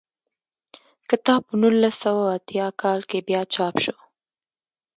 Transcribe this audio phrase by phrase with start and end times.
[1.09, 3.95] کتاب په نولس سوه اتیا کال کې بیا چاپ شو.